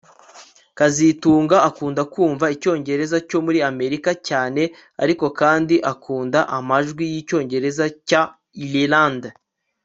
[0.77, 4.61] kazitunga akunda kumva icyongereza cyo muri Amerika cyane
[5.03, 8.21] ariko kandi akunda amajwi yicyongereza cya
[8.65, 9.29] Irlande